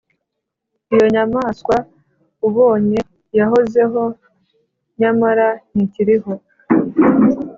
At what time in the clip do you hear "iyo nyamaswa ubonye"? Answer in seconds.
0.93-2.99